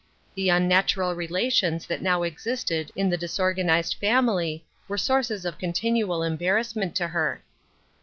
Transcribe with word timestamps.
The 0.33 0.49
unnatural 0.49 1.13
relations 1.13 1.85
that 1.85 2.01
now 2.01 2.23
existed 2.23 2.91
in 2.95 3.11
the 3.11 3.17
disorganized 3.19 3.97
family 4.01 4.65
were 4.87 4.97
sources 4.97 5.45
of 5.45 5.59
continual 5.59 6.23
embarrassment 6.23 6.95
to 6.95 7.09
her. 7.09 7.43